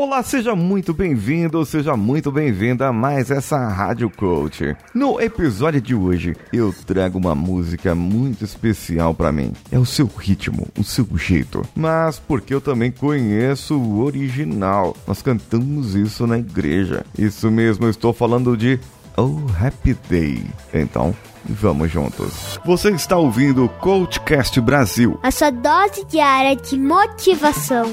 [0.00, 4.76] Olá, seja muito bem-vindo, seja muito bem-vinda a mais essa Rádio Coach.
[4.94, 9.52] No episódio de hoje, eu trago uma música muito especial para mim.
[9.72, 14.96] É o seu ritmo, o seu jeito, mas porque eu também conheço o original.
[15.04, 17.04] Nós cantamos isso na igreja.
[17.18, 18.78] Isso mesmo, eu estou falando de
[19.16, 20.44] Oh Happy Day.
[20.72, 21.12] Então,
[21.44, 22.60] Vamos juntos.
[22.64, 25.18] Você está ouvindo o Coachcast Brasil.
[25.22, 27.86] A sua dose diária de motivação.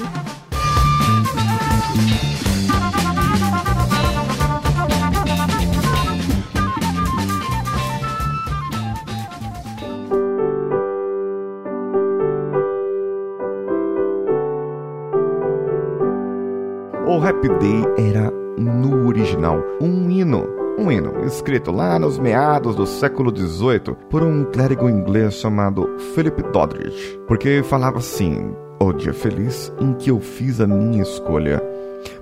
[17.26, 20.46] Happy Day era, no original, um hino.
[20.78, 26.40] Um hino escrito lá nos meados do século XVIII por um clérigo inglês chamado Philip
[26.52, 31.60] Doddridge, porque falava assim: O dia feliz em que eu fiz a minha escolha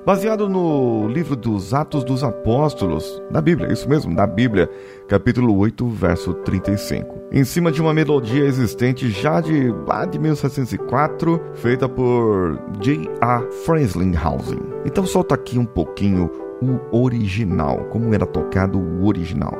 [0.05, 4.69] baseado no livro dos Atos dos Apóstolos, da Bíblia, isso mesmo, da Bíblia,
[5.09, 7.25] capítulo 8, verso 35.
[7.33, 13.41] Em cima de uma melodia existente já de lá de 1704, feita por J.A.
[13.65, 14.61] Freslinghausen.
[14.85, 16.31] Então solta aqui um pouquinho
[16.63, 19.57] o original, como era tocado o original.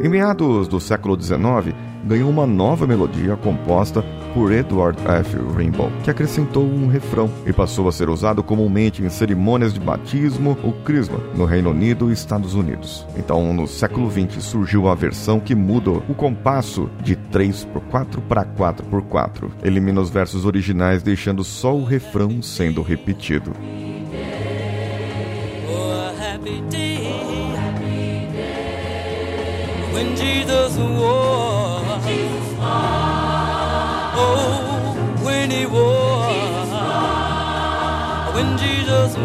[0.00, 1.74] Em meados do século XIX,
[2.04, 5.36] ganhou uma nova melodia composta por Edward F.
[5.56, 10.58] Rimbaud, que acrescentou um refrão e passou a ser usado comumente em cerimônias de batismo
[10.62, 13.06] ou crisma no Reino Unido e Estados Unidos.
[13.16, 18.20] Então, no século XX, surgiu a versão que muda o compasso de 3 por 4
[18.22, 19.50] para 4 por 4.
[19.62, 23.52] Elimina os versos originais, deixando só o refrão sendo repetido.
[31.04, 31.53] was.
[34.16, 35.66] Oh, when he.
[38.34, 39.16] When Jesus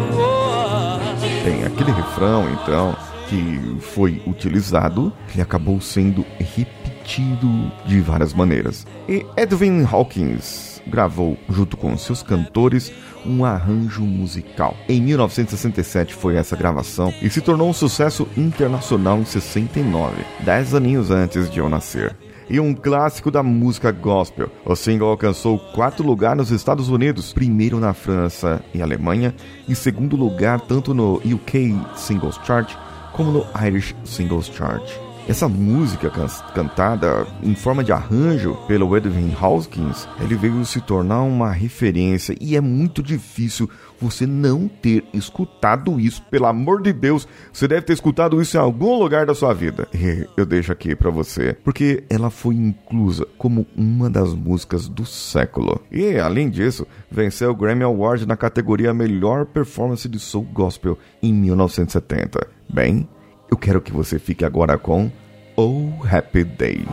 [1.80, 2.96] aquele refrão, então,
[3.28, 8.86] que foi utilizado, que acabou sendo repetido de várias maneiras.
[9.08, 12.92] E Edwin Hawkins gravou, junto com seus cantores,
[13.24, 14.76] um arranjo musical.
[14.88, 21.10] Em 1967 foi essa gravação e se tornou um sucesso internacional em 69, dez aninhos
[21.10, 22.14] antes de eu nascer
[22.50, 24.50] e um clássico da música gospel.
[24.64, 29.34] O single alcançou quarto lugar nos Estados Unidos, primeiro na França e Alemanha,
[29.68, 32.74] e segundo lugar tanto no UK Singles Chart
[33.12, 35.09] como no Irish Singles Chart.
[35.30, 41.22] Essa música can cantada em forma de arranjo pelo Edwin Hawkins, ele veio se tornar
[41.22, 43.70] uma referência e é muito difícil
[44.00, 46.20] você não ter escutado isso.
[46.32, 49.86] Pelo amor de Deus, você deve ter escutado isso em algum lugar da sua vida.
[49.94, 55.06] E eu deixo aqui para você, porque ela foi inclusa como uma das músicas do
[55.06, 55.80] século.
[55.92, 61.32] E além disso, venceu o Grammy Award na categoria Melhor Performance de Soul Gospel em
[61.32, 62.48] 1970.
[62.68, 63.08] Bem,
[63.48, 65.10] eu quero que você fique agora com
[65.58, 66.84] Oh Happy Day.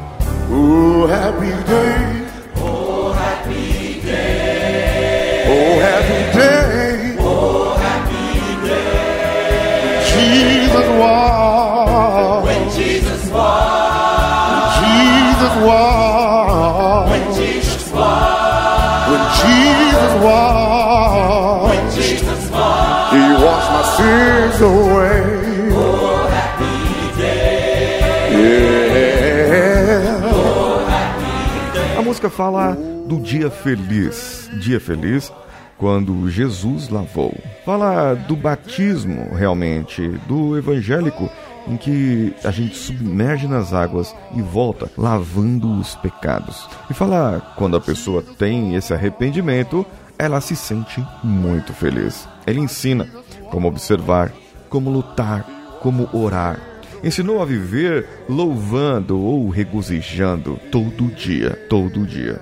[0.49, 2.27] Oh Happy Day.
[2.57, 5.45] Oh Happy Day.
[5.47, 7.15] Oh Happy Day.
[7.19, 10.03] Oh Happy Day.
[10.13, 12.45] Jesus walked.
[12.47, 14.79] When Jesus walked.
[14.81, 17.09] Jesus walked.
[17.11, 19.09] When Jesus walked.
[19.11, 21.69] When Jesus walked.
[21.69, 23.13] When Jesus walked.
[23.13, 25.16] He washed my sins away.
[32.17, 34.49] Música fala do dia feliz.
[34.59, 35.31] Dia feliz
[35.77, 37.31] quando Jesus lavou.
[37.63, 41.29] Fala do batismo, realmente, do evangélico,
[41.67, 46.67] em que a gente submerge nas águas e volta lavando os pecados.
[46.89, 49.85] E fala quando a pessoa tem esse arrependimento,
[50.17, 52.27] ela se sente muito feliz.
[52.47, 53.07] Ele ensina
[53.51, 54.33] como observar,
[54.69, 55.45] como lutar,
[55.83, 62.39] como orar ensinou a viver louvando ou regozijando todo dia, todo dia.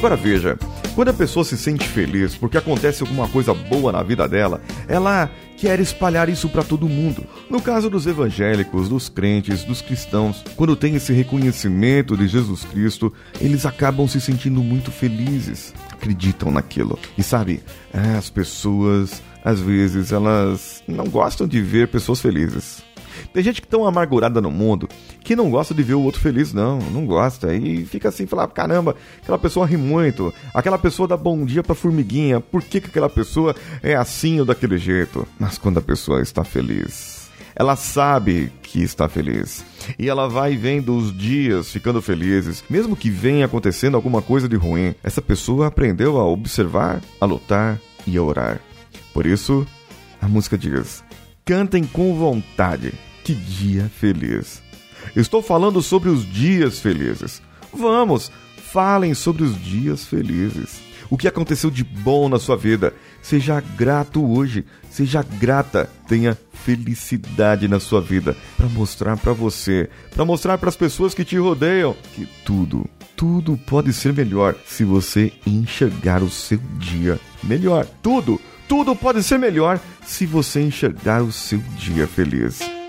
[0.00, 0.58] Agora veja,
[0.94, 5.30] quando a pessoa se sente feliz porque acontece alguma coisa boa na vida dela, ela
[5.58, 7.22] quer espalhar isso para todo mundo.
[7.50, 13.12] No caso dos evangélicos, dos crentes, dos cristãos, quando tem esse reconhecimento de Jesus Cristo,
[13.38, 16.98] eles acabam se sentindo muito felizes, acreditam naquilo.
[17.18, 17.62] E sabe,
[17.92, 22.82] as pessoas, às vezes, elas não gostam de ver pessoas felizes.
[23.32, 24.88] Tem gente que tão amargurada no mundo
[25.22, 27.54] que não gosta de ver o outro feliz, não, não gosta.
[27.54, 31.74] E fica assim, falar, caramba, aquela pessoa ri muito, aquela pessoa dá bom dia pra
[31.74, 35.26] formiguinha, por que, que aquela pessoa é assim ou daquele jeito?
[35.38, 39.64] Mas quando a pessoa está feliz, ela sabe que está feliz.
[39.98, 44.56] E ela vai vendo os dias ficando felizes, mesmo que venha acontecendo alguma coisa de
[44.56, 44.94] ruim.
[45.02, 48.60] Essa pessoa aprendeu a observar, a lutar e a orar.
[49.12, 49.66] Por isso,
[50.20, 51.02] a música diz:
[51.44, 52.94] Cantem com vontade.
[53.24, 54.62] Que dia feliz.
[55.14, 57.42] Estou falando sobre os dias felizes.
[57.72, 60.80] Vamos, falem sobre os dias felizes.
[61.10, 62.94] O que aconteceu de bom na sua vida?
[63.20, 70.24] Seja grato hoje, seja grata, tenha felicidade na sua vida para mostrar para você, para
[70.24, 75.32] mostrar para as pessoas que te rodeiam que tudo, tudo pode ser melhor se você
[75.44, 77.86] enxergar o seu dia melhor.
[78.00, 82.79] Tudo, tudo pode ser melhor se você enxergar o seu dia feliz.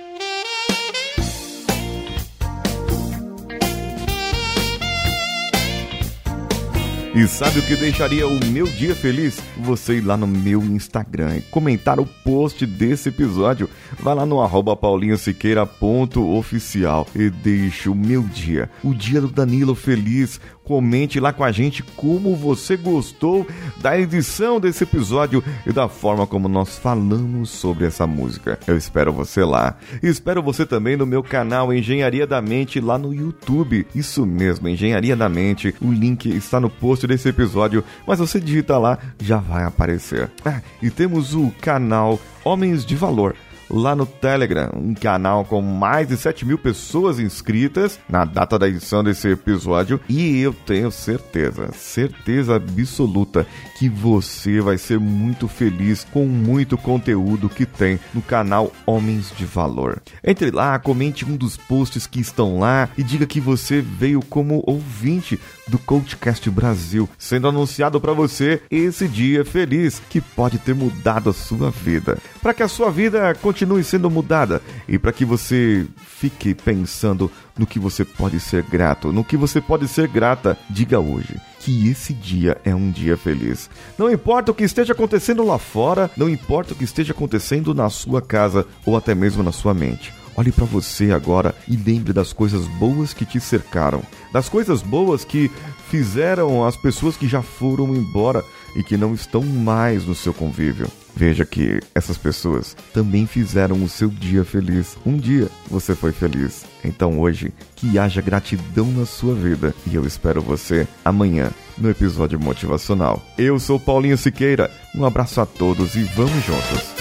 [7.14, 9.38] E sabe o que deixaria o meu dia feliz?
[9.58, 13.70] Você ir lá no meu Instagram e comentar o post desse episódio.
[14.00, 20.40] Vai lá no arroba paulinhosiqueira.oficial e deixe o meu dia, o dia do Danilo feliz,
[20.64, 23.46] Comente lá com a gente como você gostou
[23.82, 28.60] da edição desse episódio e da forma como nós falamos sobre essa música.
[28.68, 29.76] Eu espero você lá.
[30.04, 33.88] E espero você também no meu canal Engenharia da Mente lá no YouTube.
[33.96, 35.74] Isso mesmo, Engenharia da Mente.
[35.82, 40.30] O link está no post desse episódio, mas você digita lá, já vai aparecer.
[40.46, 43.36] Ah, e temos o canal Homens de Valor
[43.72, 48.68] lá no Telegram, um canal com mais de 7 mil pessoas inscritas na data da
[48.68, 50.00] edição desse episódio.
[50.10, 53.48] E eu tenho certeza, certeza absoluta
[53.80, 59.46] que você vai ser muito feliz com muito conteúdo que tem no canal Homens de
[59.46, 60.02] Valor.
[60.24, 64.64] Entre lá, comente um dos posts que estão lá e diga que você veio como
[64.68, 71.30] ouvinte do Coachcast Brasil, sendo anunciado para você esse dia feliz que pode ter mudado
[71.30, 72.18] a sua vida.
[72.42, 77.66] Para que a sua vida continue sendo mudada e para que você fique pensando no
[77.66, 82.14] que você pode ser grato, no que você pode ser grata, diga hoje que esse
[82.14, 83.70] dia é um dia feliz.
[83.98, 87.90] Não importa o que esteja acontecendo lá fora, não importa o que esteja acontecendo na
[87.90, 90.21] sua casa ou até mesmo na sua mente.
[90.36, 94.02] Olhe para você agora e lembre das coisas boas que te cercaram,
[94.32, 95.52] das coisas boas que
[95.90, 98.44] fizeram as pessoas que já foram embora
[98.76, 100.88] e que não estão mais no seu convívio.
[101.16, 104.98] Veja que essas pessoas também fizeram o seu dia feliz.
[105.06, 106.66] Um dia você foi feliz.
[106.84, 109.76] Então hoje, que haja gratidão na sua vida.
[109.86, 113.22] E eu espero você amanhã no episódio motivacional.
[113.38, 114.72] Eu sou Paulinho Siqueira.
[114.96, 117.01] Um abraço a todos e vamos juntos.